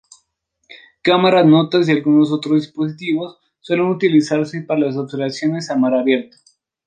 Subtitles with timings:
[1.03, 6.37] Cámaras, notas, y algunos otros dispositivos suelen utilizarse para las observaciones a mar abierto.